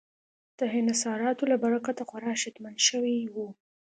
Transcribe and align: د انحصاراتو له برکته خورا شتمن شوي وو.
د 0.59 0.61
انحصاراتو 0.79 1.43
له 1.51 1.57
برکته 1.63 2.03
خورا 2.09 2.33
شتمن 2.41 2.75
شوي 2.87 3.17
وو. 3.33 3.47